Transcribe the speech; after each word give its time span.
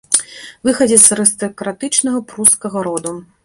Выхадзец 0.67 0.97
з 1.03 1.11
арыстакратычнага 1.17 2.25
прускага 2.33 2.77
роду. 2.89 3.17